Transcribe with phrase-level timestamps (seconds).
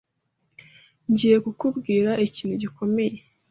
[1.09, 3.17] Ngiye kukubwira ikintu gikomeye.